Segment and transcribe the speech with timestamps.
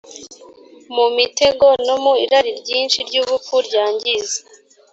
[0.95, 4.37] mu mutego no mu irari ryinshi ry ubupfu ryangiza